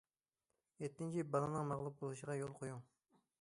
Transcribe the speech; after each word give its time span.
يەتتىنچى، 0.83 1.25
بالىنىڭ 1.35 1.69
مەغلۇپ 1.73 2.01
بولۇشىغا 2.01 2.39
يول 2.41 2.57
قويۇڭ. 2.63 2.83